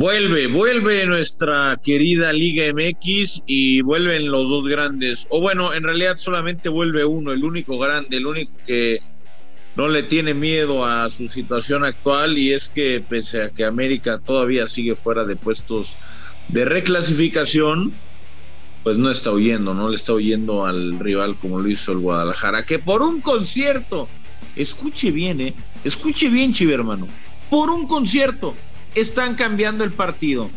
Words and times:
Vuelve, 0.00 0.46
vuelve 0.46 1.04
nuestra 1.04 1.78
querida 1.84 2.32
Liga 2.32 2.64
MX 2.72 3.42
y 3.44 3.82
vuelven 3.82 4.30
los 4.30 4.48
dos 4.48 4.64
grandes. 4.64 5.26
O 5.28 5.42
bueno, 5.42 5.74
en 5.74 5.82
realidad 5.82 6.16
solamente 6.16 6.70
vuelve 6.70 7.04
uno, 7.04 7.32
el 7.32 7.44
único 7.44 7.78
grande, 7.78 8.16
el 8.16 8.24
único 8.24 8.50
que 8.64 9.00
no 9.76 9.88
le 9.88 10.02
tiene 10.04 10.32
miedo 10.32 10.86
a 10.86 11.10
su 11.10 11.28
situación 11.28 11.84
actual 11.84 12.38
y 12.38 12.54
es 12.54 12.70
que 12.70 13.04
pese 13.06 13.42
a 13.42 13.50
que 13.50 13.66
América 13.66 14.18
todavía 14.24 14.66
sigue 14.68 14.96
fuera 14.96 15.26
de 15.26 15.36
puestos 15.36 15.94
de 16.48 16.64
reclasificación, 16.64 17.92
pues 18.82 18.96
no 18.96 19.10
está 19.10 19.32
oyendo, 19.32 19.74
no 19.74 19.90
le 19.90 19.96
está 19.96 20.14
oyendo 20.14 20.64
al 20.64 20.98
rival 20.98 21.36
como 21.36 21.60
lo 21.60 21.68
hizo 21.68 21.92
el 21.92 21.98
Guadalajara, 21.98 22.64
que 22.64 22.78
por 22.78 23.02
un 23.02 23.20
concierto, 23.20 24.08
escuche 24.56 25.10
bien, 25.10 25.42
eh, 25.42 25.54
escuche 25.84 26.30
bien, 26.30 26.54
hermano, 26.72 27.06
por 27.50 27.68
un 27.68 27.86
concierto 27.86 28.54
están 28.94 29.34
cambiando 29.34 29.84
el 29.84 29.92
partido. 29.92 30.50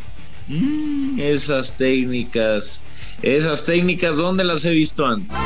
Mm, 0.48 1.20
esas 1.20 1.78
técnicas, 1.78 2.82
esas 3.22 3.66
técnicas, 3.66 4.18
¿dónde 4.18 4.44
las 4.44 4.66
he 4.66 4.72
visto 4.72 5.06
antes? 5.06 5.38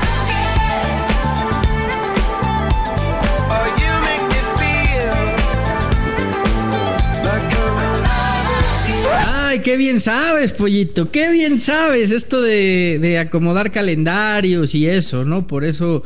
Ay, 9.26 9.59
qué 9.59 9.77
bien 9.77 9.99
sabes, 9.99 10.51
pollito, 10.51 11.09
qué 11.12 11.29
bien 11.29 11.59
sabes 11.59 12.12
esto 12.12 12.41
de, 12.41 12.99
de 12.99 13.17
acomodar 13.20 13.71
calendarios 13.71 14.76
y 14.76 14.88
eso, 14.88 15.23
¿no? 15.23 15.48
Por 15.48 15.63
eso 15.63 16.04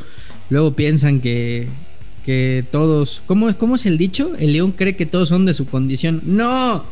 luego 0.48 0.76
piensan 0.76 1.20
que, 1.20 1.68
que 2.24 2.64
todos. 2.70 3.22
¿cómo, 3.26 3.52
¿Cómo 3.56 3.76
es 3.76 3.86
el 3.86 3.98
dicho? 3.98 4.32
El 4.38 4.52
León 4.52 4.72
cree 4.72 4.96
que 4.96 5.06
todos 5.06 5.28
son 5.28 5.46
de 5.46 5.54
su 5.54 5.66
condición. 5.66 6.22
¡No! 6.24 6.84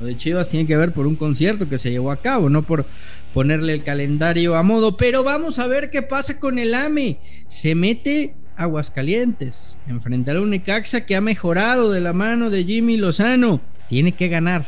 Lo 0.00 0.06
de 0.06 0.16
Chivas 0.16 0.48
tiene 0.48 0.66
que 0.66 0.76
ver 0.76 0.92
por 0.92 1.06
un 1.06 1.14
concierto 1.16 1.68
que 1.68 1.78
se 1.78 1.90
llevó 1.90 2.10
a 2.10 2.16
cabo, 2.16 2.50
no 2.50 2.62
por 2.62 2.84
ponerle 3.32 3.74
el 3.74 3.84
calendario 3.84 4.56
a 4.56 4.62
modo. 4.62 4.96
Pero 4.96 5.22
vamos 5.22 5.58
a 5.58 5.66
ver 5.66 5.90
qué 5.90 6.02
pasa 6.02 6.40
con 6.40 6.58
el 6.58 6.74
AME. 6.74 7.18
Se 7.46 7.74
mete 7.74 8.34
Aguascalientes, 8.56 9.78
enfrentar 9.88 10.36
a 10.36 10.40
un 10.40 10.50
Necaxa 10.50 11.06
que 11.06 11.16
ha 11.16 11.20
mejorado 11.20 11.90
de 11.90 12.00
la 12.00 12.12
mano 12.12 12.50
de 12.50 12.64
Jimmy 12.64 12.96
Lozano. 12.96 13.60
Tiene 13.88 14.12
que 14.12 14.28
ganar, 14.28 14.64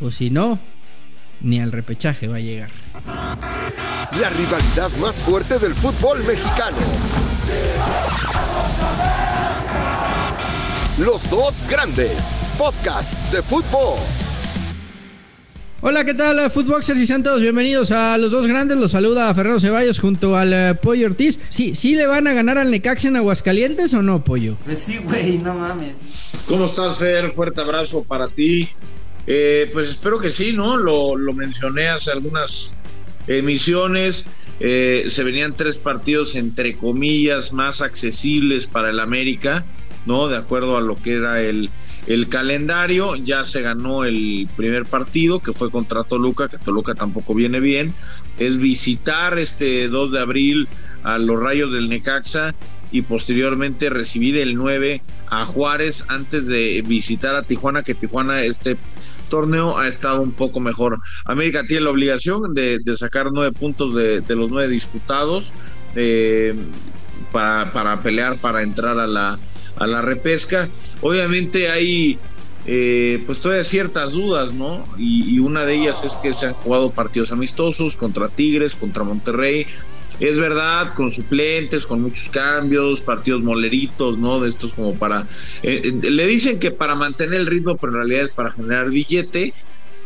o 0.00 0.10
si 0.10 0.30
no, 0.30 0.58
ni 1.40 1.60
al 1.60 1.72
repechaje 1.72 2.28
va 2.28 2.36
a 2.36 2.40
llegar. 2.40 2.70
La 4.20 4.30
rivalidad 4.30 4.90
más 5.00 5.22
fuerte 5.22 5.58
del 5.58 5.74
fútbol 5.74 6.22
mexicano. 6.24 6.76
Los 10.96 11.28
dos 11.28 11.64
grandes, 11.68 12.32
podcast 12.56 13.20
de 13.32 13.42
fútbol. 13.42 13.98
Hola, 15.80 16.04
¿qué 16.04 16.14
tal, 16.14 16.48
Footboxers 16.48 17.00
y 17.00 17.06
Santos? 17.08 17.40
Bienvenidos 17.40 17.90
a 17.90 18.16
Los 18.16 18.30
Dos 18.30 18.46
Grandes. 18.46 18.78
Los 18.78 18.92
saluda 18.92 19.34
Fernando 19.34 19.58
Ceballos 19.58 19.98
junto 19.98 20.36
al 20.36 20.52
eh, 20.52 20.74
Pollo 20.80 21.06
Ortiz. 21.06 21.40
¿Sí, 21.48 21.74
¿Sí 21.74 21.96
le 21.96 22.06
van 22.06 22.28
a 22.28 22.32
ganar 22.32 22.58
al 22.58 22.70
Necaxa 22.70 23.08
en 23.08 23.16
Aguascalientes 23.16 23.92
o 23.92 24.02
no, 24.02 24.22
Pollo? 24.22 24.56
Pues 24.64 24.78
sí, 24.78 24.98
güey, 24.98 25.38
no 25.38 25.54
mames. 25.54 25.96
¿Cómo 26.46 26.66
estás, 26.66 26.98
Fer? 26.98 27.32
Fuerte 27.32 27.60
abrazo 27.60 28.04
para 28.04 28.28
ti. 28.28 28.68
Eh, 29.26 29.68
pues 29.72 29.88
espero 29.88 30.20
que 30.20 30.30
sí, 30.30 30.52
¿no? 30.52 30.76
Lo, 30.76 31.16
lo 31.16 31.32
mencioné 31.32 31.88
hace 31.88 32.12
algunas 32.12 32.72
emisiones. 33.26 34.26
Eh, 34.60 35.06
se 35.08 35.24
venían 35.24 35.56
tres 35.56 35.76
partidos, 35.76 36.36
entre 36.36 36.76
comillas, 36.76 37.52
más 37.52 37.82
accesibles 37.82 38.68
para 38.68 38.90
el 38.90 39.00
América. 39.00 39.64
¿No? 40.06 40.28
De 40.28 40.36
acuerdo 40.36 40.76
a 40.76 40.80
lo 40.80 40.96
que 40.96 41.14
era 41.14 41.40
el, 41.40 41.70
el 42.06 42.28
calendario, 42.28 43.16
ya 43.16 43.44
se 43.44 43.62
ganó 43.62 44.04
el 44.04 44.48
primer 44.56 44.84
partido 44.84 45.40
que 45.40 45.52
fue 45.52 45.70
contra 45.70 46.04
Toluca, 46.04 46.48
que 46.48 46.58
Toluca 46.58 46.94
tampoco 46.94 47.34
viene 47.34 47.60
bien, 47.60 47.92
es 48.38 48.58
visitar 48.58 49.38
este 49.38 49.88
2 49.88 50.12
de 50.12 50.20
abril 50.20 50.68
a 51.02 51.18
los 51.18 51.40
Rayos 51.40 51.72
del 51.72 51.88
Necaxa 51.88 52.54
y 52.90 53.02
posteriormente 53.02 53.90
recibir 53.90 54.36
el 54.36 54.54
9 54.54 55.02
a 55.28 55.44
Juárez 55.44 56.04
antes 56.08 56.46
de 56.46 56.82
visitar 56.86 57.34
a 57.34 57.42
Tijuana, 57.42 57.82
que 57.82 57.94
Tijuana 57.94 58.42
este 58.42 58.76
torneo 59.30 59.78
ha 59.78 59.88
estado 59.88 60.20
un 60.20 60.32
poco 60.32 60.60
mejor. 60.60 61.00
América 61.24 61.64
tiene 61.66 61.84
la 61.84 61.90
obligación 61.90 62.54
de, 62.54 62.80
sacar 62.96 63.32
nueve 63.32 63.52
puntos 63.58 63.94
de, 63.94 64.22
los 64.28 64.50
nueve 64.50 64.68
disputados 64.68 65.50
eh, 65.96 66.54
para, 67.32 67.72
para 67.72 68.00
pelear, 68.00 68.36
para 68.36 68.62
entrar 68.62 68.98
a 68.98 69.06
la 69.06 69.38
a 69.76 69.86
la 69.86 70.02
repesca. 70.02 70.68
Obviamente 71.00 71.70
hay 71.70 72.18
eh, 72.66 73.22
pues 73.26 73.40
todavía 73.40 73.64
ciertas 73.64 74.12
dudas, 74.12 74.54
¿no? 74.54 74.86
Y, 74.96 75.38
una 75.38 75.64
de 75.66 75.74
ellas 75.74 76.02
es 76.04 76.14
que 76.14 76.32
se 76.32 76.46
han 76.46 76.54
jugado 76.54 76.90
partidos 76.90 77.30
amistosos 77.30 77.96
contra 77.96 78.28
Tigres, 78.28 78.74
contra 78.74 79.04
Monterrey. 79.04 79.66
Es 80.20 80.38
verdad, 80.38 80.94
con 80.94 81.10
suplentes, 81.12 81.84
con 81.86 82.00
muchos 82.00 82.28
cambios, 82.30 83.00
partidos 83.00 83.42
moleritos, 83.42 84.16
¿no? 84.16 84.40
De 84.40 84.48
estos 84.48 84.72
como 84.72 84.94
para... 84.94 85.26
Eh, 85.62 85.92
eh, 86.02 86.10
le 86.10 86.26
dicen 86.26 86.58
que 86.58 86.70
para 86.70 86.94
mantener 86.94 87.40
el 87.40 87.46
ritmo, 87.46 87.76
pero 87.76 87.92
en 87.92 87.98
realidad 87.98 88.22
es 88.26 88.32
para 88.32 88.52
generar 88.52 88.88
billete. 88.90 89.52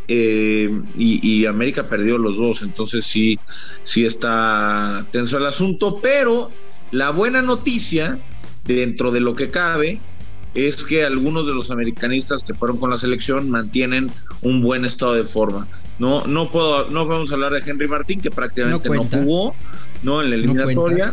y, 0.09 0.71
y, 0.97 1.47
América 1.47 1.87
perdió 1.87 2.17
los 2.19 2.39
dos, 2.39 2.63
entonces 2.63 3.05
sí, 3.05 3.39
sí 3.83 4.07
está 4.07 5.07
tenso 5.13 5.37
el 5.37 5.47
asunto, 5.47 5.99
pero 6.01 6.51
la 6.91 7.11
buena 7.11 7.43
noticia 7.43 8.19
dentro 8.75 9.11
de 9.11 9.21
lo 9.21 9.35
que 9.35 9.49
cabe, 9.49 10.01
es 10.55 10.85
que 10.85 11.05
algunos 11.05 11.47
de 11.47 11.55
los 11.55 11.71
americanistas 11.71 12.43
que 12.43 12.55
fueron 12.55 12.79
con 12.79 12.91
la 12.91 12.99
selección 12.99 13.51
mantienen 13.51 14.11
un 14.43 14.63
buen 14.63 14.85
estado 14.85 15.15
de 15.15 15.25
forma. 15.25 15.67
No, 15.99 16.25
no 16.27 16.51
puedo, 16.51 16.91
no 16.91 17.07
podemos 17.07 17.33
hablar 17.33 17.53
de 17.53 17.69
Henry 17.69 17.89
Martín, 17.89 18.21
que 18.21 18.31
prácticamente 18.31 18.89
no, 18.89 19.05
jugó, 19.05 19.55
¿no? 20.03 20.23
En 20.23 20.31
la 20.31 20.37
eliminatoria, 20.37 21.13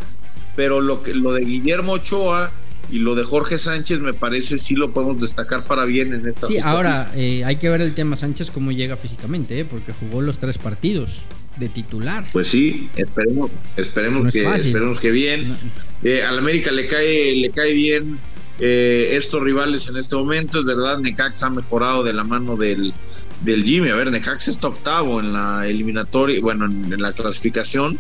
pero 0.56 0.80
lo 0.80 1.02
que 1.02 1.14
lo 1.14 1.34
de 1.34 1.42
Guillermo 1.42 1.94
Ochoa 1.94 2.52
y 2.92 3.00
lo 3.00 3.16
de 3.16 3.24
Jorge 3.24 3.58
Sánchez 3.58 4.00
me 4.00 4.14
parece 4.14 4.60
sí 4.60 4.76
lo 4.76 4.92
podemos 4.94 5.20
destacar 5.20 5.64
para 5.64 5.86
bien 5.86 6.14
en 6.14 6.28
esta. 6.28 6.46
Sí, 6.46 6.60
ahora 6.60 7.12
eh, 7.16 7.44
hay 7.44 7.56
que 7.56 7.70
ver 7.70 7.82
el 7.82 7.96
tema 7.96 8.16
Sánchez 8.16 8.52
cómo 8.52 8.72
llega 8.72 8.96
físicamente, 8.96 9.60
¿eh? 9.60 9.66
porque 9.66 9.92
jugó 9.92 10.22
los 10.22 10.38
tres 10.38 10.60
partidos 10.60 11.26
de 11.58 11.70
titular. 11.70 12.26
Pues 12.32 12.50
sí, 12.50 12.90
esperemos, 12.96 13.52
esperemos 13.78 14.34
que, 14.34 14.44
esperemos 14.44 15.00
que 15.00 15.12
bien. 15.12 15.56
Eh, 16.04 16.24
al 16.24 16.38
América 16.38 16.72
le 16.72 16.88
cae, 16.88 17.36
le 17.36 17.50
cae 17.52 17.74
bien 17.74 18.20
eh, 18.60 19.12
estos 19.14 19.42
rivales 19.42 19.88
en 19.88 19.98
este 19.98 20.16
momento. 20.16 20.60
Es 20.60 20.66
verdad, 20.66 21.00
Necaxa 21.00 21.48
ha 21.48 21.50
mejorado 21.50 22.04
de 22.04 22.14
la 22.14 22.24
mano 22.24 22.56
del, 22.56 22.94
del 23.42 23.64
Jimmy. 23.64 23.90
A 23.90 23.96
ver, 23.96 24.12
Necaxa 24.12 24.52
está 24.52 24.68
octavo 24.68 25.20
en 25.20 25.34
la 25.34 25.68
eliminatoria, 25.68 26.40
bueno, 26.42 26.66
en, 26.66 27.02
la 27.02 27.14
clasificación. 27.14 28.00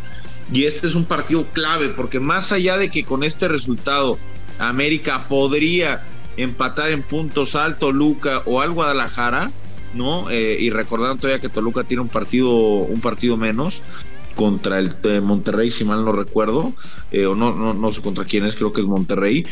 Y 0.52 0.66
este 0.66 0.88
es 0.88 0.96
un 0.96 1.06
partido 1.06 1.46
clave, 1.54 1.90
porque 1.90 2.20
más 2.20 2.52
allá 2.52 2.78
de 2.78 2.92
que 2.92 3.04
con 3.04 3.24
este 3.24 3.48
resultado 3.48 4.20
América 4.60 5.28
podría 5.28 6.04
empatar 6.38 6.92
en 6.92 7.02
puntos 7.02 7.56
al 7.56 7.80
Toluca 7.80 8.44
o 8.46 8.62
al 8.62 8.72
Guadalajara, 8.72 9.52
¿no? 9.95 10.29
Eh, 10.29 10.57
y 10.59 10.69
recordando 10.69 11.22
todavía 11.22 11.41
que 11.41 11.50
Toluca 11.50 11.83
tiene 11.83 12.01
un 12.01 12.09
partido, 12.09 12.51
un 12.51 13.01
partido 13.01 13.38
menos 13.38 13.81
contra 14.35 14.79
el 14.79 14.94
Monterrey, 15.22 15.72
si 15.72 15.85
mal 15.85 16.03
no 16.03 16.11
recuerdo, 16.11 16.73
eh, 17.11 17.25
o 17.25 17.35
no, 17.35 17.56
no, 17.56 17.73
no 17.73 17.91
sé 17.91 18.01
contra 18.01 18.25
quién 18.25 18.45
es, 18.45 18.56
creo 18.56 18.73
que 18.73 18.81
es 18.81 18.88
Monterrey. 18.88 19.45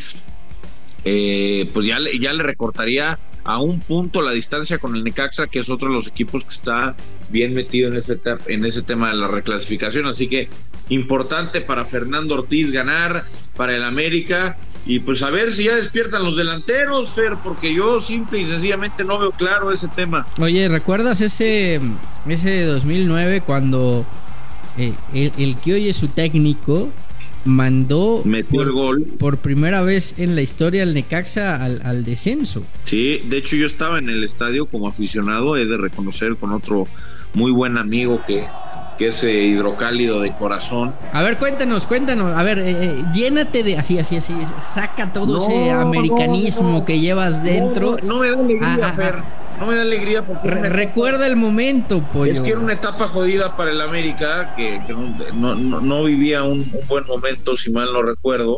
Eh, 1.05 1.69
pues 1.73 1.87
ya, 1.87 1.97
ya 2.19 2.33
le 2.33 2.43
recortaría 2.43 3.17
a 3.43 3.59
un 3.59 3.79
punto 3.79 4.21
la 4.21 4.31
distancia 4.31 4.77
con 4.77 4.95
el 4.95 5.03
Necaxa, 5.03 5.47
que 5.47 5.59
es 5.59 5.69
otro 5.69 5.89
de 5.89 5.95
los 5.95 6.07
equipos 6.07 6.43
que 6.43 6.51
está 6.51 6.95
bien 7.29 7.53
metido 7.53 7.89
en 7.89 7.97
ese, 7.97 8.19
en 8.47 8.65
ese 8.65 8.81
tema 8.81 9.09
de 9.09 9.17
la 9.17 9.27
reclasificación. 9.27 10.05
Así 10.05 10.27
que 10.27 10.49
importante 10.89 11.61
para 11.61 11.85
Fernando 11.85 12.35
Ortiz 12.35 12.71
ganar, 12.71 13.25
para 13.55 13.75
el 13.75 13.83
América, 13.83 14.57
y 14.85 14.99
pues 14.99 15.21
a 15.21 15.29
ver 15.29 15.53
si 15.53 15.65
ya 15.65 15.75
despiertan 15.75 16.23
los 16.23 16.35
delanteros, 16.35 17.11
Fer, 17.11 17.35
porque 17.43 17.73
yo 17.73 18.01
simple 18.01 18.39
y 18.39 18.45
sencillamente 18.45 19.03
no 19.03 19.17
veo 19.17 19.31
claro 19.31 19.71
ese 19.71 19.87
tema. 19.89 20.27
Oye, 20.39 20.67
¿recuerdas 20.67 21.21
ese, 21.21 21.79
ese 22.27 22.65
2009 22.65 23.41
cuando 23.41 24.05
eh, 24.77 24.93
el, 25.13 25.31
el 25.37 25.57
que 25.57 25.73
hoy 25.73 25.89
es 25.89 25.97
su 25.97 26.07
técnico 26.07 26.89
mandó 27.45 28.21
Metió 28.25 28.59
por, 28.59 28.67
el 28.67 28.73
gol. 28.73 29.03
por 29.19 29.37
primera 29.37 29.81
vez 29.81 30.15
en 30.17 30.35
la 30.35 30.41
historia 30.41 30.83
al 30.83 30.93
Necaxa 30.93 31.63
al, 31.63 32.03
descenso. 32.03 32.63
Sí, 32.83 33.21
de 33.29 33.37
hecho 33.37 33.55
yo 33.55 33.67
estaba 33.67 33.99
en 33.99 34.09
el 34.09 34.23
estadio 34.23 34.65
como 34.65 34.87
aficionado, 34.87 35.57
he 35.57 35.65
de 35.65 35.77
reconocer 35.77 36.35
con 36.37 36.51
otro 36.51 36.87
muy 37.33 37.51
buen 37.51 37.77
amigo 37.77 38.21
que, 38.25 38.45
que 38.97 39.07
es 39.07 39.23
eh, 39.23 39.33
hidrocálido 39.33 40.19
de 40.19 40.33
corazón. 40.35 40.93
A 41.11 41.21
ver, 41.23 41.37
cuéntanos, 41.37 41.85
cuéntanos, 41.85 42.35
a 42.35 42.43
ver, 42.43 42.59
eh, 42.59 42.71
eh, 42.71 43.03
llénate 43.13 43.63
de 43.63 43.77
así, 43.77 43.99
así, 43.99 44.17
así, 44.17 44.33
saca 44.61 45.11
todo 45.11 45.37
ese 45.37 45.71
americanismo 45.71 46.85
que 46.85 46.99
llevas 46.99 47.43
dentro. 47.43 47.97
No, 48.03 48.19
me 48.19 48.29
da 48.29 48.39
alegría, 48.39 48.77
ah, 48.81 48.95
ah, 48.97 49.11
ah 49.15 49.43
no 49.59 49.67
me 49.67 49.75
da 49.75 49.81
alegría 49.81 50.25
porque... 50.25 50.49
recuerda 50.49 51.27
el 51.27 51.35
momento, 51.35 52.03
pues. 52.13 52.37
Es 52.37 52.41
que 52.41 52.51
era 52.51 52.59
una 52.59 52.73
etapa 52.73 53.07
jodida 53.07 53.55
para 53.55 53.71
el 53.71 53.81
América, 53.81 54.53
que, 54.55 54.81
no, 55.33 56.03
vivía 56.03 56.43
un, 56.43 56.69
buen 56.87 57.05
momento, 57.05 57.55
si 57.55 57.71
mal 57.71 57.91
no 57.93 58.01
recuerdo. 58.01 58.57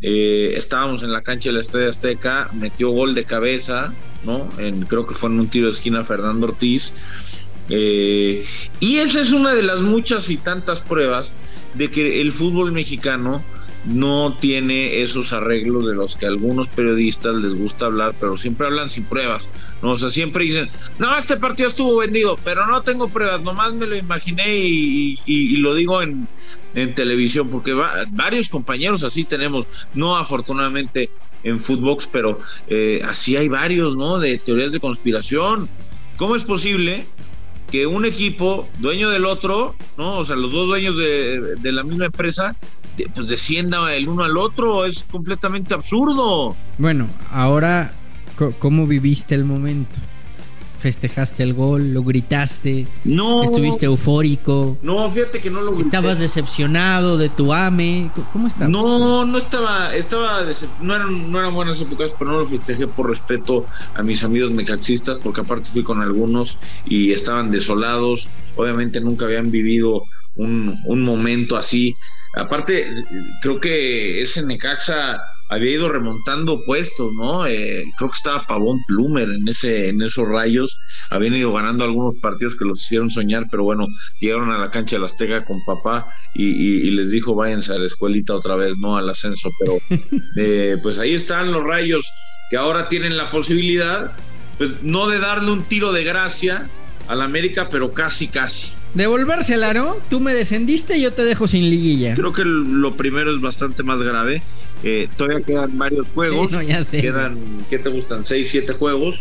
eh, 0.00 0.52
estábamos 0.54 1.02
en 1.02 1.12
la 1.12 1.22
cancha 1.22 1.48
del 1.48 1.58
Estadio 1.58 1.88
Azteca, 1.88 2.48
metió 2.52 2.90
gol 2.90 3.14
de 3.14 3.24
cabeza, 3.24 3.92
¿no? 4.24 4.48
En, 4.58 4.82
creo 4.82 5.06
que 5.06 5.14
fue 5.14 5.28
en 5.28 5.40
un 5.40 5.48
tiro 5.48 5.66
de 5.66 5.72
esquina 5.72 6.04
Fernando 6.04 6.46
Ortiz. 6.46 6.92
Eh, 7.70 8.44
y 8.80 8.96
esa 8.96 9.20
es 9.20 9.32
una 9.32 9.54
de 9.54 9.62
las 9.62 9.80
muchas 9.80 10.30
y 10.30 10.36
tantas 10.36 10.80
pruebas 10.80 11.32
de 11.74 11.90
que 11.90 12.20
el 12.20 12.32
fútbol 12.32 12.72
mexicano 12.72 13.42
no 13.84 14.36
tiene 14.38 15.02
esos 15.02 15.32
arreglos 15.32 15.86
de 15.86 15.94
los 15.94 16.16
que 16.16 16.26
a 16.26 16.28
algunos 16.28 16.68
periodistas 16.68 17.34
les 17.36 17.54
gusta 17.54 17.86
hablar, 17.86 18.14
pero 18.18 18.36
siempre 18.36 18.66
hablan 18.66 18.90
sin 18.90 19.04
pruebas. 19.04 19.48
¿no? 19.82 19.92
O 19.92 19.96
sea, 19.96 20.10
siempre 20.10 20.44
dicen, 20.44 20.68
no, 20.98 21.16
este 21.16 21.36
partido 21.36 21.68
estuvo 21.68 21.96
vendido, 21.96 22.38
pero 22.44 22.66
no 22.66 22.82
tengo 22.82 23.08
pruebas, 23.08 23.40
nomás 23.42 23.72
me 23.74 23.86
lo 23.86 23.96
imaginé 23.96 24.58
y, 24.58 25.56
lo 25.58 25.74
digo 25.74 26.02
en, 26.02 26.28
televisión, 26.94 27.48
porque 27.48 27.74
varios 28.10 28.48
compañeros 28.48 29.02
así 29.02 29.24
tenemos, 29.24 29.66
no 29.94 30.16
afortunadamente 30.16 31.10
en 31.42 31.58
Footbox, 31.58 32.06
pero 32.06 32.40
eh, 32.68 33.00
así 33.04 33.36
hay 33.36 33.48
varios, 33.48 33.96
¿no? 33.96 34.18
De 34.18 34.38
teorías 34.38 34.70
de 34.70 34.78
conspiración. 34.78 35.68
¿Cómo 36.16 36.36
es 36.36 36.44
posible 36.44 37.04
que 37.70 37.86
un 37.86 38.04
equipo 38.04 38.66
dueño 38.78 39.10
del 39.10 39.24
otro, 39.24 39.74
¿no? 39.96 40.18
O 40.18 40.24
sea, 40.24 40.36
los 40.36 40.52
dos 40.52 40.66
dueños 40.66 40.96
de, 40.96 41.56
de 41.60 41.72
la 41.72 41.82
misma 41.82 42.06
empresa 42.06 42.56
pues 43.14 43.28
descienda 43.28 43.94
el 43.94 44.08
uno 44.08 44.24
al 44.24 44.36
otro, 44.36 44.84
es 44.84 45.04
completamente 45.10 45.74
absurdo. 45.74 46.56
Bueno, 46.78 47.06
ahora, 47.30 47.92
¿cómo 48.58 48.86
viviste 48.86 49.34
el 49.34 49.44
momento? 49.44 49.96
Festejaste 50.78 51.42
el 51.42 51.54
gol, 51.54 51.92
lo 51.92 52.02
gritaste, 52.02 52.86
no, 53.04 53.42
estuviste 53.42 53.86
eufórico. 53.86 54.78
No, 54.82 55.10
fíjate 55.10 55.40
que 55.40 55.50
no 55.50 55.62
lo 55.62 55.72
grité. 55.72 55.88
Estabas 55.88 56.18
decepcionado 56.18 57.18
de 57.18 57.28
tu 57.28 57.52
AME. 57.52 58.10
¿Cómo 58.32 58.46
estabas? 58.46 58.70
No, 58.70 59.24
no 59.24 59.38
estaba, 59.38 59.94
estaba 59.94 60.44
no 60.80 60.94
eran, 60.94 61.30
no 61.30 61.38
eran 61.38 61.54
buenas 61.54 61.80
épocas, 61.80 62.12
pero 62.18 62.32
no 62.32 62.38
lo 62.38 62.46
festejé 62.46 62.86
por 62.86 63.10
respeto 63.10 63.66
a 63.94 64.02
mis 64.02 64.22
amigos 64.22 64.52
mecaxistas, 64.52 65.18
porque 65.22 65.40
aparte 65.40 65.68
fui 65.70 65.82
con 65.82 66.00
algunos 66.00 66.58
y 66.86 67.12
estaban 67.12 67.50
desolados. 67.50 68.28
Obviamente 68.56 69.00
nunca 69.00 69.26
habían 69.26 69.50
vivido 69.50 70.02
un, 70.36 70.76
un 70.86 71.02
momento 71.02 71.56
así 71.56 71.96
Aparte, 72.36 72.86
creo 73.40 73.60
que 73.60 74.22
ese 74.22 74.44
Necaxa 74.44 75.20
había 75.48 75.72
ido 75.72 75.88
remontando 75.88 76.62
puestos, 76.64 77.12
¿no? 77.14 77.46
Eh, 77.46 77.84
creo 77.96 78.10
que 78.10 78.16
estaba 78.16 78.42
Pavón 78.44 78.78
Plumer 78.86 79.28
en 79.30 79.48
ese, 79.48 79.88
en 79.88 80.02
esos 80.02 80.28
rayos, 80.28 80.76
habían 81.10 81.34
ido 81.34 81.52
ganando 81.52 81.84
algunos 81.84 82.16
partidos 82.16 82.54
que 82.54 82.64
los 82.64 82.82
hicieron 82.82 83.10
soñar, 83.10 83.44
pero 83.50 83.64
bueno, 83.64 83.86
llegaron 84.20 84.50
a 84.52 84.58
la 84.58 84.70
cancha 84.70 84.96
de 84.96 85.00
la 85.00 85.06
Azteca 85.06 85.44
con 85.44 85.58
papá 85.64 86.06
y, 86.34 86.90
les 86.90 87.10
dijo 87.10 87.34
váyanse 87.34 87.72
a 87.72 87.78
la 87.78 87.86
escuelita 87.86 88.34
otra 88.34 88.56
vez, 88.56 88.74
no 88.78 88.96
al 88.96 89.08
ascenso, 89.08 89.50
pero 89.60 89.78
eh, 90.36 90.76
pues 90.82 90.98
ahí 90.98 91.14
están 91.14 91.52
los 91.52 91.64
rayos 91.64 92.06
que 92.50 92.56
ahora 92.56 92.88
tienen 92.88 93.16
la 93.16 93.30
posibilidad, 93.30 94.12
pues 94.56 94.82
no 94.82 95.08
de 95.08 95.18
darle 95.18 95.50
un 95.50 95.62
tiro 95.62 95.92
de 95.92 96.04
gracia 96.04 96.68
al 97.08 97.22
América, 97.22 97.68
pero 97.70 97.92
casi, 97.92 98.28
casi. 98.28 98.77
Devolvérsela, 98.94 99.74
¿no? 99.74 99.96
Tú 100.08 100.20
me 100.20 100.34
descendiste 100.34 100.96
y 100.96 101.02
yo 101.02 101.12
te 101.12 101.24
dejo 101.24 101.46
sin 101.46 101.68
liguilla. 101.68 102.14
Creo 102.14 102.32
que 102.32 102.44
lo 102.44 102.96
primero 102.96 103.34
es 103.34 103.40
bastante 103.40 103.82
más 103.82 103.98
grave. 103.98 104.42
Eh, 104.82 105.08
todavía 105.16 105.44
quedan 105.44 105.76
varios 105.76 106.08
juegos. 106.14 106.50
no, 106.52 106.62
ya 106.62 106.82
sé. 106.82 107.00
Quedan, 107.00 107.38
¿qué 107.68 107.78
te 107.78 107.88
gustan? 107.88 108.24
¿Seis, 108.24 108.48
siete 108.50 108.72
juegos? 108.72 109.20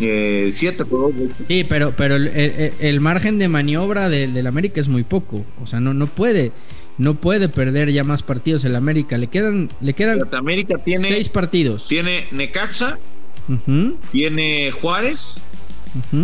Eh, 0.00 0.50
siete 0.52 0.84
juegos. 0.84 1.14
Sí, 1.46 1.64
pero, 1.68 1.94
pero 1.96 2.16
el, 2.16 3.00
margen 3.00 3.38
de 3.38 3.48
maniobra 3.48 4.08
del, 4.08 4.46
América 4.46 4.80
es 4.80 4.88
muy 4.88 5.04
poco. 5.04 5.44
O 5.62 5.66
sea, 5.66 5.80
no, 5.80 5.94
no 5.94 6.06
puede. 6.06 6.52
No 6.98 7.20
puede 7.20 7.50
perder 7.50 7.92
ya 7.92 8.04
más 8.04 8.22
partidos 8.22 8.64
el 8.64 8.74
América. 8.74 9.18
Le 9.18 9.26
quedan, 9.26 9.68
le 9.82 9.92
quedan 9.92 10.22
América 10.32 10.78
tiene, 10.78 11.06
seis 11.06 11.28
partidos. 11.28 11.88
Tiene 11.88 12.26
Necaxa, 12.30 12.98
tiene 14.12 14.70
Juárez, 14.70 15.36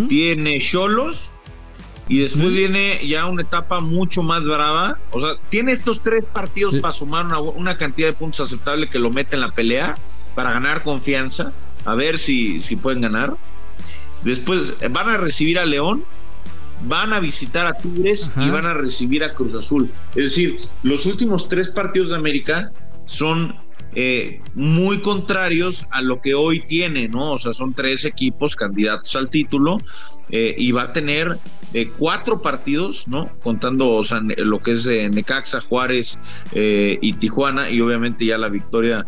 tiene 0.09 0.59
Cholos 0.61 1.32
y 2.13 2.19
después 2.19 2.53
viene 2.53 3.01
ya 3.09 3.25
una 3.25 3.41
etapa 3.41 3.81
mucho 3.81 4.23
más 4.23 4.45
brava. 4.45 4.99
O 5.13 5.21
sea, 5.21 5.31
tiene 5.49 5.73
estos 5.73 6.03
tres 6.03 6.27
partidos 6.27 6.77
para 6.77 6.93
sumar 6.93 7.25
una, 7.57 7.79
cantidad 7.79 8.09
de 8.09 8.13
puntos 8.13 8.41
aceptable 8.41 8.91
que 8.91 8.99
lo 8.99 9.11
mete 9.11 9.37
en 9.37 9.41
la 9.41 9.51
pelea 9.51 9.97
para 10.35 10.53
ganar 10.53 10.83
confianza, 10.83 11.55
a 11.87 11.95
ver 11.95 12.19
si, 12.19 12.61
si 12.61 12.77
pueden 12.77 13.01
ganar. 13.01 13.35
Después 14.25 14.75
eh, 14.83 14.89
van 14.89 15.09
a 15.09 15.17
recibir 15.17 15.59
a 15.59 15.65
León, 15.65 16.05
van 16.83 17.15
a 17.15 17.19
visitar 17.19 17.67
a 17.67 17.73
Tigres 17.73 18.31
y 18.37 18.51
van 18.51 18.67
a 18.67 18.75
recibir 18.75 19.25
a 19.25 19.33
Cruz 19.33 19.55
Azul. 19.55 19.89
Es 20.11 20.25
decir, 20.25 20.61
los 20.83 21.07
últimos 21.07 21.49
tres 21.49 21.71
partidos 21.71 22.11
de 22.11 22.17
América 22.17 22.73
son 23.07 23.57
eh, 23.95 24.43
muy 24.55 25.01
contrarios 25.01 25.87
a 25.91 26.03
lo 26.03 26.21
que 26.21 26.35
hoy 26.35 26.61
tiene, 26.67 27.09
¿no? 27.09 27.33
O 27.33 27.39
sea, 27.39 27.55
son 27.55 27.73
tres 27.73 28.05
equipos 28.05 28.55
candidatos 28.55 29.17
al 29.17 29.31
título 29.31 29.79
eh, 30.31 30.55
y 30.57 30.73
va 30.73 30.83
a 30.83 30.93
tener 30.93 31.39
eh, 31.75 31.91
cuatro 31.99 32.43
partidos, 32.43 33.09
¿no? 33.09 33.31
Contando 33.43 34.03
lo 34.37 34.63
que 34.63 34.73
es 34.73 34.87
Necaxa, 34.87 35.61
Juárez 35.61 36.19
y 36.55 37.13
Tijuana 37.15 37.71
y 37.71 37.81
obviamente 37.81 38.27
ya 38.27 38.39
la 38.39 38.49
victoria 38.49 39.07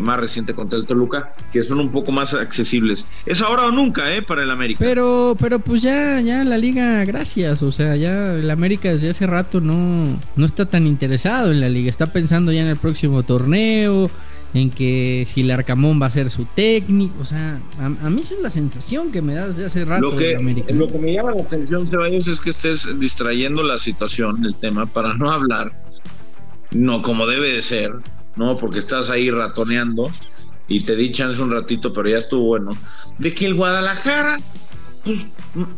más 0.00 0.18
reciente 0.18 0.54
contra 0.54 0.78
el 0.78 0.86
Toluca, 0.86 1.34
que 1.52 1.62
son 1.62 1.80
un 1.80 1.90
poco 1.90 2.10
más 2.10 2.32
accesibles. 2.32 3.04
Es 3.26 3.42
ahora 3.42 3.66
o 3.66 3.70
nunca, 3.70 4.14
¿eh? 4.14 4.22
Para 4.22 4.42
el 4.42 4.50
América. 4.50 4.78
Pero, 4.80 5.36
pero 5.38 5.58
pues 5.58 5.82
ya, 5.82 6.20
ya 6.20 6.42
la 6.44 6.56
liga, 6.56 7.04
gracias, 7.04 7.62
o 7.62 7.70
sea, 7.70 7.96
ya 7.96 8.34
el 8.34 8.50
América 8.50 8.90
desde 8.90 9.10
hace 9.10 9.26
rato 9.26 9.60
no, 9.60 10.18
no 10.36 10.46
está 10.46 10.66
tan 10.66 10.86
interesado 10.86 11.50
en 11.50 11.60
la 11.60 11.68
liga, 11.68 11.90
está 11.90 12.12
pensando 12.12 12.50
ya 12.52 12.62
en 12.62 12.68
el 12.68 12.76
próximo 12.76 13.24
torneo 13.24 14.10
en 14.54 14.70
que 14.70 15.24
si 15.26 15.42
el 15.42 15.50
Arcamón 15.50 16.00
va 16.00 16.06
a 16.06 16.10
ser 16.10 16.30
su 16.30 16.46
técnico, 16.46 17.20
o 17.20 17.24
sea, 17.24 17.60
a, 17.80 17.88
mí 17.88 18.20
esa 18.20 18.34
es 18.34 18.40
la 18.40 18.50
sensación 18.50 19.12
que 19.12 19.20
me 19.20 19.34
da 19.34 19.48
desde 19.48 19.66
hace 19.66 19.84
rato. 19.84 20.10
Lo 20.10 20.16
que, 20.16 20.38
lo 20.72 20.88
que 20.88 20.98
me 20.98 21.12
llama 21.12 21.34
la 21.34 21.42
atención, 21.42 21.88
Ceballos, 21.88 22.26
es 22.26 22.40
que 22.40 22.50
estés 22.50 22.88
distrayendo 22.98 23.62
la 23.62 23.78
situación, 23.78 24.44
el 24.44 24.54
tema, 24.54 24.86
para 24.86 25.14
no 25.14 25.30
hablar, 25.30 25.72
no 26.70 27.02
como 27.02 27.26
debe 27.26 27.52
de 27.52 27.62
ser, 27.62 27.92
¿no? 28.36 28.56
Porque 28.56 28.78
estás 28.78 29.10
ahí 29.10 29.30
ratoneando 29.30 30.04
y 30.66 30.80
te 30.80 30.96
di 30.96 31.10
chance 31.10 31.42
un 31.42 31.50
ratito, 31.50 31.92
pero 31.92 32.08
ya 32.08 32.18
estuvo 32.18 32.44
bueno, 32.44 32.70
de 33.18 33.34
que 33.34 33.46
el 33.46 33.54
Guadalajara 33.54 34.38
pues, 35.04 35.20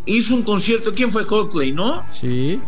hizo 0.06 0.34
un 0.34 0.42
concierto, 0.42 0.92
¿quién 0.92 1.10
fue 1.10 1.26
Coldplay, 1.26 1.72
no? 1.72 2.04
Sí. 2.08 2.60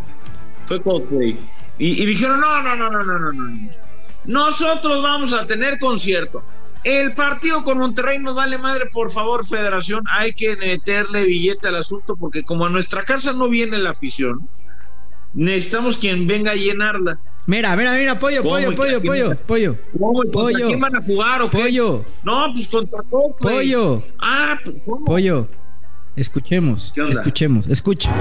Fue 0.66 0.80
Coldplay. 0.82 1.38
Y, 1.78 2.02
y 2.02 2.06
dijeron, 2.06 2.40
no, 2.40 2.62
no, 2.62 2.76
no, 2.76 2.90
no, 2.90 3.04
no, 3.04 3.18
no, 3.18 3.32
no 3.32 3.82
nosotros 4.24 5.02
vamos 5.02 5.32
a 5.32 5.46
tener 5.46 5.78
concierto. 5.78 6.42
El 6.84 7.14
partido 7.14 7.62
con 7.62 7.78
Monterrey 7.78 8.18
nos 8.18 8.34
vale 8.34 8.58
madre, 8.58 8.86
por 8.92 9.10
favor, 9.12 9.46
Federación, 9.46 10.02
hay 10.10 10.34
que 10.34 10.56
meterle 10.56 11.22
billete 11.22 11.68
al 11.68 11.76
asunto 11.76 12.16
porque 12.16 12.42
como 12.42 12.66
a 12.66 12.70
nuestra 12.70 13.04
casa 13.04 13.32
no 13.32 13.48
viene 13.48 13.78
la 13.78 13.90
afición, 13.90 14.48
necesitamos 15.32 15.96
quien 15.96 16.26
venga 16.26 16.50
a 16.52 16.54
llenarla. 16.56 17.20
Mira, 17.46 17.74
mira, 17.76 17.92
mira, 17.94 18.18
pollo, 18.18 18.42
pollo, 18.42 18.74
pollo, 18.74 19.02
pollo, 19.02 19.36
pollo. 19.46 19.76
pollo. 20.32 20.66
¿Quién 20.66 20.80
van 20.80 20.96
a 20.96 21.02
jugar 21.02 21.42
o 21.42 21.50
qué? 21.50 21.58
Pollo. 21.58 22.04
No, 22.22 22.52
pues 22.52 22.68
contra 22.68 23.02
todo. 23.02 23.36
Pollo. 23.38 24.04
Ah, 24.20 24.58
pues, 24.64 24.76
¿cómo? 24.84 25.04
Pollo. 25.04 25.48
Escuchemos, 26.14 26.92
escuchemos, 27.08 27.66
escucha. 27.68 28.12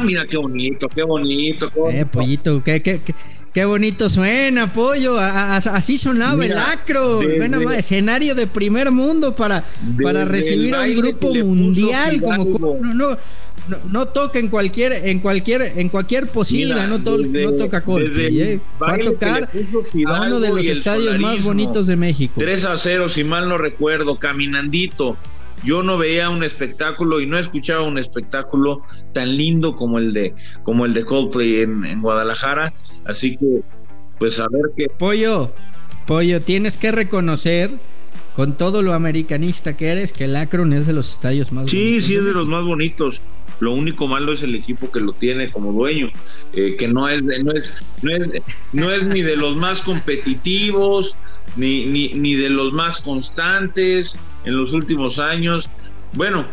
Mira 0.00 0.26
qué 0.26 0.36
bonito, 0.36 0.88
qué 0.88 1.02
bonito. 1.02 1.70
Qué 1.70 2.00
Eh, 2.00 2.06
pollito, 2.06 2.62
qué, 2.62 2.82
qué, 2.82 3.00
qué, 3.52 3.64
bonito 3.64 4.08
suena, 4.08 4.72
pollo. 4.72 5.18
así 5.18 5.98
sonaba 5.98 6.44
el 6.44 6.56
acro. 6.56 7.20
escenario 7.72 8.34
de 8.34 8.46
primer 8.46 8.90
mundo 8.90 9.34
para, 9.34 9.64
para 10.02 10.24
recibir 10.24 10.74
a 10.74 10.82
un 10.82 10.96
grupo 10.96 11.34
mundial. 11.34 12.20
Como, 12.20 12.78
no, 12.80 12.94
no, 12.94 13.16
no, 13.90 14.08
toca 14.08 14.38
en 14.38 14.48
cualquier, 14.48 14.92
en 14.92 15.20
cualquier, 15.20 15.72
en 15.76 15.88
cualquier 15.88 16.28
posible, 16.28 16.74
no, 16.86 16.98
no, 16.98 17.52
toca 17.52 17.82
con 17.82 18.02
eh. 18.02 18.60
Va 18.80 18.94
a 18.94 18.98
tocar 18.98 19.50
a 20.06 20.22
uno 20.22 20.40
de 20.40 20.48
los 20.48 20.66
estadios 20.66 21.18
más 21.18 21.42
bonitos 21.42 21.86
de 21.86 21.96
México. 21.96 22.34
3 22.38 22.64
a 22.64 22.76
0, 22.76 23.08
si 23.08 23.24
mal 23.24 23.48
no 23.48 23.58
recuerdo, 23.58 24.18
caminandito 24.18 25.16
yo 25.64 25.82
no 25.82 25.98
veía 25.98 26.30
un 26.30 26.42
espectáculo 26.42 27.20
y 27.20 27.26
no 27.26 27.38
escuchaba 27.38 27.82
un 27.82 27.98
espectáculo 27.98 28.82
tan 29.12 29.36
lindo 29.36 29.74
como 29.74 29.98
el 29.98 30.12
de 30.12 30.34
como 30.62 30.86
el 30.86 30.94
de 30.94 31.04
Coldplay 31.04 31.62
en, 31.62 32.00
Guadalajara. 32.00 32.72
Así 33.04 33.36
que 33.36 33.62
pues 34.18 34.40
a 34.40 34.46
ver 34.50 34.72
qué 34.76 34.86
pollo 34.88 35.52
pollo 36.06 36.40
tienes 36.40 36.76
que 36.76 36.90
reconocer 36.90 37.78
con 38.38 38.56
todo 38.56 38.82
lo 38.82 38.92
americanista 38.94 39.76
que 39.76 39.88
eres, 39.88 40.12
que 40.12 40.26
el 40.26 40.36
Akron 40.36 40.72
es 40.72 40.86
de 40.86 40.92
los 40.92 41.10
estadios 41.10 41.50
más 41.50 41.68
sí, 41.68 41.76
bonitos. 41.76 42.04
Sí, 42.04 42.06
sí, 42.06 42.14
es 42.18 42.24
de 42.24 42.30
los 42.30 42.46
más 42.46 42.64
bonitos. 42.64 43.20
Lo 43.58 43.72
único 43.72 44.06
malo 44.06 44.32
es 44.32 44.44
el 44.44 44.54
equipo 44.54 44.92
que 44.92 45.00
lo 45.00 45.12
tiene 45.12 45.50
como 45.50 45.72
dueño, 45.72 46.08
eh, 46.52 46.76
que 46.78 46.86
no 46.86 47.08
es, 47.08 47.20
no 47.24 47.32
es, 47.50 47.72
no 48.00 48.12
es, 48.12 48.42
no 48.72 48.92
es 48.92 49.02
ni 49.06 49.22
de 49.22 49.34
los 49.34 49.56
más 49.56 49.80
competitivos, 49.80 51.16
ni, 51.56 51.86
ni, 51.86 52.10
ni 52.10 52.36
de 52.36 52.48
los 52.48 52.72
más 52.72 53.00
constantes 53.00 54.16
en 54.44 54.56
los 54.56 54.72
últimos 54.72 55.18
años. 55.18 55.68
Bueno, 56.12 56.46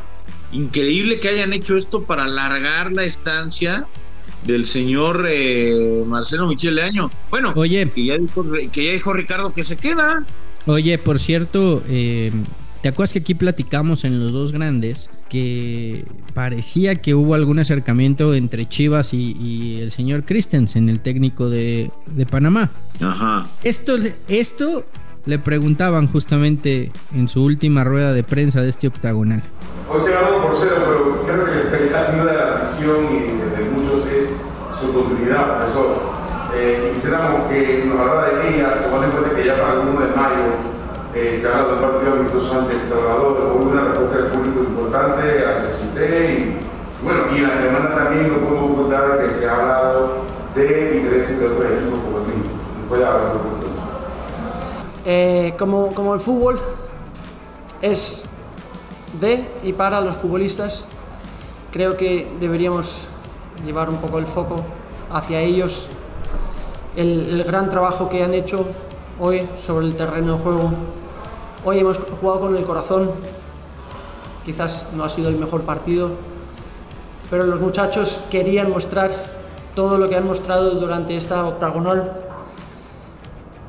increíble 0.51 1.19
que 1.19 1.29
hayan 1.29 1.53
hecho 1.53 1.77
esto 1.77 2.01
para 2.01 2.23
alargar 2.23 2.93
la 2.93 3.03
estancia 3.03 3.85
del 4.43 4.65
señor 4.65 5.27
eh, 5.29 6.03
Marcelo 6.07 6.47
Michele 6.47 6.81
Año. 6.81 7.11
Bueno, 7.29 7.53
Oye, 7.55 7.87
que 7.91 8.05
ya, 8.05 8.17
dijo, 8.17 8.43
que 8.71 8.85
ya 8.85 8.91
dijo 8.93 9.13
Ricardo 9.13 9.53
que 9.53 9.63
se 9.63 9.77
queda. 9.77 10.25
Oye, 10.67 10.97
por 10.97 11.19
cierto, 11.19 11.83
eh, 11.87 12.31
¿te 12.81 12.89
acuerdas 12.89 13.13
que 13.13 13.19
aquí 13.19 13.35
platicamos 13.35 14.03
en 14.03 14.19
los 14.19 14.33
dos 14.33 14.51
grandes 14.51 15.09
que 15.29 16.05
parecía 16.33 16.95
que 16.95 17.13
hubo 17.13 17.35
algún 17.35 17.59
acercamiento 17.59 18.33
entre 18.33 18.67
Chivas 18.67 19.13
y, 19.13 19.37
y 19.39 19.79
el 19.81 19.91
señor 19.91 20.23
Christensen, 20.25 20.89
el 20.89 21.01
técnico 21.01 21.49
de, 21.49 21.91
de 22.07 22.25
Panamá? 22.25 22.71
Ajá. 22.99 23.47
Esto, 23.63 23.97
esto 24.27 24.85
le 25.25 25.39
preguntaban 25.39 26.07
justamente 26.07 26.91
en 27.13 27.27
su 27.27 27.43
última 27.43 27.83
rueda 27.83 28.13
de 28.13 28.23
prensa 28.23 28.61
de 28.61 28.69
este 28.69 28.87
octagonal. 28.87 29.43
Hoy 29.89 30.01
se 30.01 30.11
ganó 30.11 30.41
por 30.41 30.55
cero, 30.59 30.75
pero 30.85 31.25
creo 31.25 31.45
que 31.45 31.51
la 31.51 31.61
expectativa 31.61 32.25
de 32.25 32.33
la 32.33 32.55
afición 32.55 33.05
y 33.05 33.63
de 33.63 33.69
muchos 33.69 34.07
es 34.07 34.31
su 34.79 34.93
continuidad, 34.93 35.57
profesor. 35.57 36.14
Eh, 36.57 36.91
quisiéramos 36.93 37.51
que 37.51 37.83
nos 37.85 37.99
hablara 37.99 38.29
de 38.29 38.55
ella, 38.55 38.81
tomando 38.83 39.07
en 39.07 39.11
cuenta 39.11 39.35
que 39.35 39.43
ya 39.43 39.59
para 39.59 39.73
el 39.73 39.79
1 39.89 39.99
de 39.99 40.15
mayo 40.15 40.45
eh, 41.13 41.37
se 41.37 41.47
habla 41.49 41.67
de 41.67 41.73
un 41.73 41.81
partido 41.81 42.13
amistoso 42.13 42.59
ante 42.59 42.75
El 42.75 42.83
Salvador, 42.83 43.55
hubo 43.55 43.71
una 43.71 43.83
respuesta 43.83 44.17
del 44.17 44.27
público 44.27 44.59
importante 44.61 45.45
hacia 45.45 45.85
usted 45.85 46.29
y 46.29 46.55
bueno, 47.03 47.23
y 47.35 47.41
la 47.41 47.53
semana 47.53 47.93
también 47.93 48.31
no 48.31 48.39
podemos 48.39 48.71
ocultar 48.71 49.27
que 49.27 49.33
se 49.33 49.49
ha 49.49 49.55
hablado 49.55 50.23
de 50.55 50.97
intereses 50.97 51.39
de 51.41 51.45
otros 51.45 51.71
equipos 51.71 51.99
como 51.99 52.17
el 52.19 52.23
mismo. 52.23 52.43
¿Puede 52.87 53.05
hablar 53.05 53.35
un 53.35 53.65
eh, 55.07 55.53
como, 55.59 55.93
como 55.93 56.13
el 56.13 56.19
fútbol 56.21 56.59
es 57.81 58.23
de 59.19 59.45
y 59.61 59.73
para 59.73 59.99
los 59.99 60.15
futbolistas, 60.15 60.85
creo 61.71 61.97
que 61.97 62.27
deberíamos 62.39 63.07
llevar 63.65 63.89
un 63.89 63.97
poco 63.97 64.19
el 64.19 64.25
foco 64.25 64.63
hacia 65.11 65.41
ellos 65.41 65.89
el, 66.95 67.43
gran 67.43 67.69
trabajo 67.69 68.09
que 68.09 68.23
han 68.23 68.33
hecho 68.33 68.65
hoy 69.19 69.47
sobre 69.65 69.87
el 69.87 69.95
terreno 69.95 70.37
de 70.37 70.43
juego. 70.43 70.71
Hoy 71.63 71.79
hemos 71.79 71.97
jugado 71.97 72.41
con 72.41 72.55
el 72.55 72.63
corazón, 72.65 73.11
quizás 74.45 74.89
no 74.93 75.03
ha 75.03 75.09
sido 75.09 75.29
el 75.29 75.37
mejor 75.37 75.61
partido, 75.61 76.11
pero 77.29 77.45
los 77.45 77.59
muchachos 77.59 78.21
querían 78.29 78.69
mostrar 78.69 79.11
todo 79.73 79.97
lo 79.97 80.07
que 80.07 80.15
han 80.15 80.25
mostrado 80.25 80.71
durante 80.71 81.17
esta 81.17 81.45
octagonal, 81.45 82.13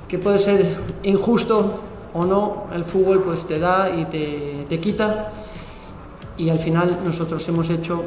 que 0.08 0.18
puede 0.18 0.38
ser 0.38 0.76
injusto 1.02 1.80
o 2.14 2.24
no, 2.24 2.64
el 2.72 2.84
fútbol 2.84 3.22
pues 3.22 3.46
te 3.46 3.58
da 3.58 3.90
y 3.90 4.04
te, 4.04 4.66
te 4.68 4.78
quita, 4.78 5.32
y 6.38 6.50
al 6.50 6.58
final 6.58 7.00
nosotros 7.04 7.46
hemos 7.48 7.70
hecho 7.70 8.02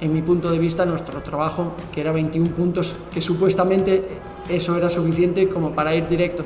en 0.00 0.12
mi 0.12 0.22
punto 0.22 0.50
de 0.50 0.58
vista, 0.58 0.84
nuestro 0.86 1.22
trabajo, 1.22 1.74
que 1.92 2.00
era 2.00 2.12
21 2.12 2.50
puntos, 2.50 2.94
que 3.12 3.20
supuestamente 3.20 4.02
eso 4.48 4.76
era 4.76 4.90
suficiente 4.90 5.48
como 5.48 5.74
para 5.74 5.94
ir 5.94 6.08
directo. 6.08 6.44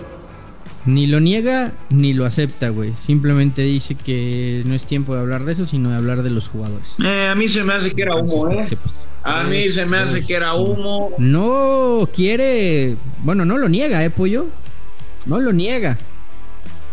Ni 0.86 1.06
lo 1.06 1.20
niega 1.20 1.72
ni 1.90 2.14
lo 2.14 2.24
acepta, 2.24 2.70
güey. 2.70 2.92
Simplemente 3.00 3.62
dice 3.62 3.94
que 3.96 4.62
no 4.64 4.74
es 4.74 4.84
tiempo 4.86 5.14
de 5.14 5.20
hablar 5.20 5.44
de 5.44 5.52
eso, 5.52 5.66
sino 5.66 5.90
de 5.90 5.96
hablar 5.96 6.22
de 6.22 6.30
los 6.30 6.48
jugadores. 6.48 6.96
Eh, 7.04 7.28
a 7.30 7.34
mí 7.34 7.48
se 7.48 7.62
me 7.62 7.74
hace 7.74 7.92
que 7.92 8.02
era 8.02 8.16
humo, 8.16 8.50
¿eh? 8.50 8.64
A 9.22 9.42
mí 9.42 9.64
se 9.68 9.84
me 9.84 9.98
hace 9.98 10.20
que 10.20 10.34
era 10.34 10.54
humo. 10.54 11.10
No 11.18 12.08
quiere. 12.14 12.96
Bueno, 13.22 13.44
no 13.44 13.58
lo 13.58 13.68
niega, 13.68 14.02
¿eh, 14.02 14.08
pollo? 14.08 14.46
No 15.26 15.38
lo 15.38 15.52
niega. 15.52 15.98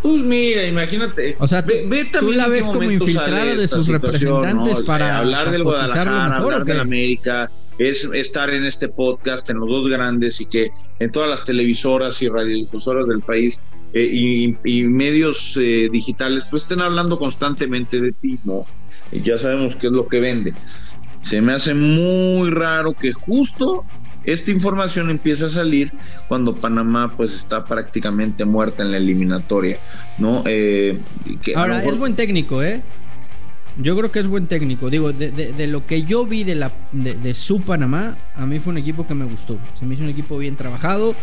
Pues 0.02 0.22
mira, 0.22 0.66
imagínate. 0.66 1.36
O 1.38 1.46
sea, 1.46 1.64
tú, 1.64 1.68
ve, 1.68 1.84
ve 1.86 2.10
tú 2.18 2.32
la 2.32 2.48
ves 2.48 2.68
como 2.68 2.90
infiltrada 2.90 3.54
de 3.54 3.66
sus 3.66 3.88
representantes 3.88 4.78
¿no? 4.78 4.84
para 4.84 5.18
hablar 5.18 5.50
del 5.50 5.64
Guadalajara, 5.64 6.28
mejor, 6.28 6.54
hablar 6.54 6.64
del 6.64 6.80
América, 6.80 7.50
es 7.78 8.04
estar 8.12 8.50
en 8.50 8.64
este 8.64 8.88
podcast 8.88 9.48
en 9.50 9.58
los 9.58 9.68
dos 9.68 9.88
grandes 9.88 10.40
y 10.40 10.46
que 10.46 10.70
en 10.98 11.10
todas 11.10 11.28
las 11.28 11.44
televisoras 11.44 12.20
y 12.22 12.28
radiodifusoras 12.28 13.06
del 13.06 13.20
país 13.20 13.60
eh, 13.92 14.08
y, 14.10 14.56
y, 14.64 14.84
medios 14.84 15.56
eh, 15.56 15.88
digitales 15.90 16.44
pues 16.50 16.64
estén 16.64 16.80
hablando 16.80 17.18
constantemente 17.18 18.00
de 18.00 18.12
ti, 18.12 18.38
¿no? 18.44 18.66
Y 19.10 19.22
ya 19.22 19.38
sabemos 19.38 19.76
qué 19.76 19.86
es 19.86 19.92
lo 19.92 20.06
que 20.06 20.20
vende. 20.20 20.54
Se 21.22 21.40
me 21.40 21.54
hace 21.54 21.74
muy 21.74 22.50
raro 22.50 22.94
que 22.94 23.12
justo 23.12 23.84
esta 24.32 24.50
información 24.50 25.10
empieza 25.10 25.46
a 25.46 25.50
salir 25.50 25.92
cuando 26.28 26.54
Panamá 26.54 27.12
pues 27.16 27.32
está 27.34 27.64
prácticamente 27.64 28.44
muerta 28.44 28.82
en 28.82 28.90
la 28.92 28.98
eliminatoria, 28.98 29.78
¿no? 30.18 30.42
Eh, 30.46 30.98
que 31.42 31.54
Ahora, 31.54 31.76
mejor- 31.78 31.92
es 31.92 31.98
buen 31.98 32.14
técnico, 32.16 32.62
¿eh? 32.62 32.82
Yo 33.80 33.96
creo 33.96 34.10
que 34.10 34.18
es 34.18 34.26
buen 34.26 34.46
técnico. 34.48 34.90
Digo, 34.90 35.12
de, 35.12 35.30
de- 35.30 35.52
de 35.52 35.66
lo 35.68 35.86
que 35.86 36.02
yo 36.02 36.26
vi 36.26 36.42
de, 36.42 36.56
la, 36.56 36.72
de, 36.90 37.14
de 37.14 37.34
su 37.34 37.60
Panamá, 37.62 38.16
a 38.34 38.44
mí 38.44 38.58
fue 38.58 38.72
un 38.72 38.78
equipo 38.78 39.06
que 39.06 39.14
me 39.14 39.24
gustó. 39.24 39.56
Se 39.78 39.86
me 39.86 39.94
hizo 39.94 40.02
un 40.02 40.10
equipo 40.10 40.36
bien 40.36 40.56
trabajado. 40.56 41.14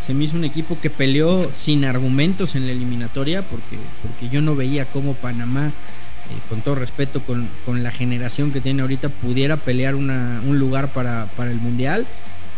Se 0.00 0.12
me 0.12 0.24
hizo 0.24 0.36
un 0.36 0.44
equipo 0.44 0.76
que 0.80 0.90
peleó 0.90 1.50
sin 1.52 1.84
argumentos 1.84 2.56
en 2.56 2.66
la 2.66 2.72
eliminatoria, 2.72 3.42
porque, 3.46 3.76
porque 4.02 4.28
yo 4.28 4.40
no 4.40 4.56
veía 4.56 4.90
cómo 4.90 5.14
Panamá, 5.14 5.68
eh, 5.68 6.38
con 6.48 6.62
todo 6.62 6.74
respeto, 6.74 7.20
con, 7.20 7.48
con 7.64 7.82
la 7.84 7.92
generación 7.92 8.50
que 8.50 8.60
tiene 8.60 8.82
ahorita, 8.82 9.08
pudiera 9.10 9.56
pelear 9.56 9.94
una- 9.94 10.40
un 10.44 10.58
lugar 10.58 10.92
para, 10.92 11.26
para 11.36 11.52
el 11.52 11.58
Mundial. 11.60 12.06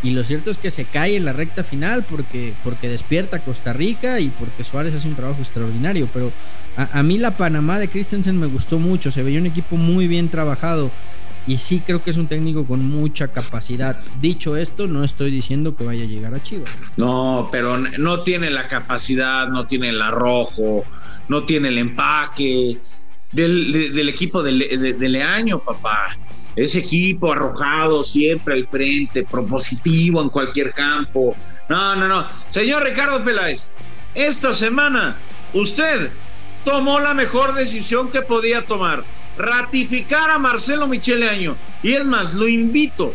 Y 0.02 0.10
lo 0.10 0.24
cierto 0.24 0.50
es 0.50 0.58
que 0.58 0.70
se 0.70 0.84
cae 0.84 1.16
en 1.16 1.24
la 1.24 1.32
recta 1.32 1.62
final 1.62 2.04
porque, 2.04 2.54
porque 2.64 2.88
despierta 2.88 3.38
Costa 3.38 3.72
Rica 3.72 4.18
y 4.18 4.28
porque 4.28 4.64
Suárez 4.64 4.94
hace 4.94 5.06
un 5.08 5.14
trabajo 5.14 5.38
extraordinario. 5.38 6.08
Pero 6.12 6.32
a, 6.76 6.98
a 6.98 7.02
mí 7.02 7.18
la 7.18 7.36
Panamá 7.36 7.78
de 7.78 7.88
Christensen 7.88 8.38
me 8.38 8.46
gustó 8.46 8.78
mucho. 8.78 9.10
Se 9.10 9.22
veía 9.22 9.38
un 9.38 9.46
equipo 9.46 9.76
muy 9.76 10.08
bien 10.08 10.28
trabajado. 10.28 10.90
Y 11.46 11.58
sí 11.58 11.82
creo 11.84 12.02
que 12.02 12.10
es 12.10 12.16
un 12.16 12.28
técnico 12.28 12.64
con 12.64 12.88
mucha 12.88 13.28
capacidad. 13.28 13.98
Dicho 14.20 14.56
esto, 14.56 14.86
no 14.86 15.02
estoy 15.02 15.30
diciendo 15.30 15.76
que 15.76 15.84
vaya 15.84 16.04
a 16.04 16.06
llegar 16.06 16.34
a 16.34 16.42
Chivas. 16.42 16.72
No, 16.96 17.48
pero 17.50 17.78
no 17.78 18.20
tiene 18.20 18.50
la 18.50 18.68
capacidad, 18.68 19.48
no 19.48 19.66
tiene 19.66 19.88
el 19.88 20.00
arrojo, 20.00 20.84
no 21.28 21.42
tiene 21.42 21.68
el 21.68 21.78
empaque 21.78 22.78
del, 23.32 23.72
de- 23.72 23.90
del 23.90 24.08
equipo 24.08 24.42
de, 24.42 24.52
Le- 24.52 24.76
de- 24.76 24.92
de 24.94 25.08
Leaño, 25.08 25.58
papá. 25.58 26.16
Ese 26.54 26.80
equipo 26.80 27.32
arrojado 27.32 28.04
siempre 28.04 28.54
al 28.54 28.66
frente, 28.68 29.24
propositivo 29.24 30.20
en 30.22 30.28
cualquier 30.28 30.72
campo. 30.74 31.34
No, 31.68 31.96
no, 31.96 32.06
no. 32.06 32.28
Señor 32.50 32.84
Ricardo 32.84 33.24
Peláez, 33.24 33.66
esta 34.14 34.52
semana 34.52 35.16
usted 35.54 36.10
tomó 36.64 37.00
la 37.00 37.14
mejor 37.14 37.54
decisión 37.54 38.10
que 38.10 38.22
podía 38.22 38.62
tomar. 38.62 39.02
Ratificar 39.38 40.28
a 40.30 40.38
Marcelo 40.38 40.86
Michele 40.86 41.26
Año. 41.26 41.56
Y 41.82 41.92
es 41.94 42.04
más, 42.04 42.34
lo 42.34 42.46
invito, 42.46 43.14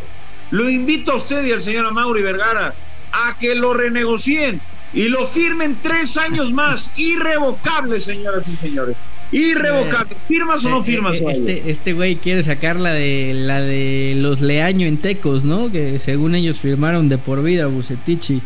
lo 0.50 0.68
invito 0.68 1.12
a 1.12 1.16
usted 1.16 1.44
y 1.46 1.52
al 1.52 1.62
señor 1.62 1.86
Amauri 1.86 2.22
Vergara 2.22 2.74
a 3.12 3.38
que 3.38 3.54
lo 3.54 3.72
renegocien 3.72 4.60
y 4.92 5.08
lo 5.08 5.26
firmen 5.26 5.76
tres 5.82 6.16
años 6.16 6.52
más. 6.52 6.90
Irrevocable, 6.96 8.00
señoras 8.00 8.46
y 8.48 8.56
señores. 8.56 8.96
Irrevocable. 9.30 10.16
¿Firmas 10.26 10.64
o 10.64 10.70
no 10.70 10.80
Eh, 10.80 10.84
firmas? 10.84 11.20
eh? 11.20 11.24
Este, 11.28 11.70
este 11.70 11.92
güey 11.92 12.16
quiere 12.16 12.42
sacar 12.42 12.80
la 12.80 12.92
de 12.92 13.32
la 13.34 13.60
de 13.60 14.14
los 14.16 14.40
Leaño 14.40 14.86
en 14.86 14.96
Tecos, 14.98 15.44
¿no? 15.44 15.70
Que 15.70 15.98
según 16.00 16.34
ellos 16.34 16.58
firmaron 16.60 17.08
de 17.08 17.18
por 17.18 17.42
vida 17.42 17.66
Bucetichi. 17.66 18.40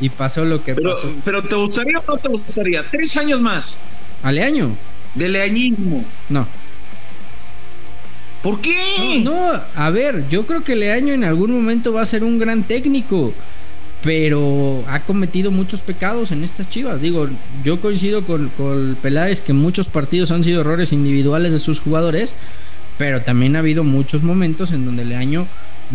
Y 0.00 0.08
pasó 0.08 0.44
lo 0.44 0.64
que 0.64 0.74
Pero, 0.74 0.94
pasó. 0.94 1.14
pero 1.24 1.42
¿te 1.42 1.54
gustaría 1.54 1.98
o 1.98 2.04
no 2.06 2.18
te 2.18 2.28
gustaría? 2.28 2.84
Tres 2.90 3.16
años 3.16 3.40
más 3.40 3.76
¿A 4.22 4.32
Leaño? 4.32 4.76
de 5.14 5.28
leañismo. 5.28 6.04
No. 6.28 6.48
¿Por 8.42 8.60
qué? 8.60 9.20
No, 9.22 9.52
no, 9.52 9.60
a 9.74 9.90
ver, 9.90 10.26
yo 10.28 10.46
creo 10.46 10.62
que 10.64 10.74
Leaño 10.76 11.14
en 11.14 11.24
algún 11.24 11.50
momento 11.52 11.92
va 11.94 12.02
a 12.02 12.06
ser 12.06 12.24
un 12.24 12.38
gran 12.38 12.64
técnico, 12.64 13.32
pero 14.04 14.84
ha 14.86 15.00
cometido 15.00 15.50
muchos 15.50 15.80
pecados 15.80 16.30
en 16.30 16.44
estas 16.44 16.68
chivas. 16.68 17.00
Digo, 17.00 17.26
yo 17.64 17.80
coincido 17.80 18.24
con, 18.26 18.50
con 18.50 18.96
Peláez 19.00 19.40
que 19.40 19.54
muchos 19.54 19.88
partidos 19.88 20.30
han 20.30 20.44
sido 20.44 20.60
errores 20.60 20.92
individuales 20.92 21.52
de 21.52 21.58
sus 21.58 21.80
jugadores, 21.80 22.34
pero 22.98 23.22
también 23.22 23.56
ha 23.56 23.60
habido 23.60 23.82
muchos 23.82 24.22
momentos 24.22 24.72
en 24.72 24.84
donde 24.84 25.04
Leaño 25.06 25.46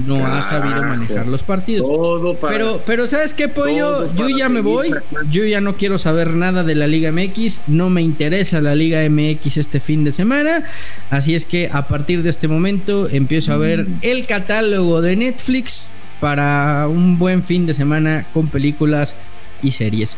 no 0.05 0.25
ha 0.25 0.41
sabido 0.41 0.81
manejar 0.83 1.27
los 1.27 1.43
partidos. 1.43 1.87
Todo 1.87 2.35
para. 2.35 2.53
Pero, 2.53 2.81
pero 2.85 3.07
¿sabes 3.07 3.33
qué, 3.33 3.47
Pollo? 3.47 4.13
Yo 4.15 4.29
ya 4.29 4.47
me 4.49 4.61
voy. 4.61 4.91
Yo 5.31 5.45
ya 5.45 5.61
no 5.61 5.75
quiero 5.75 5.97
saber 5.97 6.31
nada 6.31 6.63
de 6.63 6.75
la 6.75 6.87
Liga 6.87 7.11
MX. 7.11 7.61
No 7.67 7.89
me 7.89 8.01
interesa 8.01 8.61
la 8.61 8.75
Liga 8.75 8.99
MX 9.09 9.57
este 9.57 9.79
fin 9.79 10.03
de 10.03 10.11
semana. 10.11 10.63
Así 11.09 11.33
es 11.35 11.45
que 11.45 11.69
a 11.71 11.87
partir 11.87 12.21
de 12.23 12.29
este 12.29 12.47
momento 12.47 13.07
empiezo 13.09 13.53
a 13.53 13.57
ver 13.57 13.85
Mm. 13.85 13.93
el 14.01 14.25
catálogo 14.27 15.01
de 15.01 15.15
Netflix 15.15 15.89
para 16.19 16.87
un 16.87 17.17
buen 17.17 17.43
fin 17.43 17.65
de 17.65 17.73
semana 17.73 18.27
con 18.33 18.47
películas 18.47 19.15
y 19.61 19.71
series. 19.71 20.17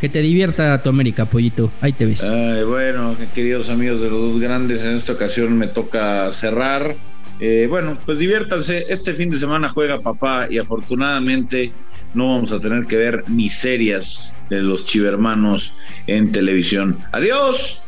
que 0.00 0.08
te 0.08 0.20
divierta 0.20 0.82
tu 0.82 0.90
América, 0.90 1.26
pollito. 1.26 1.70
Ahí 1.80 1.92
te 1.92 2.06
ves. 2.06 2.28
bueno, 2.66 3.16
queridos 3.34 3.68
amigos 3.68 4.00
de 4.00 4.10
los 4.10 4.32
dos 4.32 4.40
grandes, 4.40 4.82
en 4.82 4.96
esta 4.96 5.12
ocasión 5.12 5.56
me 5.56 5.68
toca 5.68 6.32
cerrar. 6.32 6.96
Eh, 7.38 7.66
bueno, 7.68 7.98
pues 8.04 8.18
diviértanse. 8.18 8.86
Este 8.88 9.14
fin 9.14 9.30
de 9.30 9.38
semana 9.38 9.68
juega 9.68 10.00
papá 10.00 10.46
y 10.50 10.58
afortunadamente 10.58 11.72
no 12.14 12.28
vamos 12.28 12.52
a 12.52 12.60
tener 12.60 12.86
que 12.86 12.96
ver 12.96 13.28
miserias 13.28 14.32
de 14.50 14.60
los 14.60 14.84
chivermanos 14.84 15.72
en 16.06 16.30
televisión. 16.32 16.98
Adiós. 17.12 17.80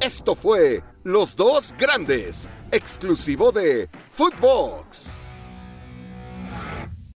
Esto 0.00 0.34
fue 0.34 0.80
Los 1.04 1.36
Dos 1.36 1.74
Grandes, 1.78 2.48
exclusivo 2.70 3.52
de 3.52 3.88
Footbox. 4.10 5.21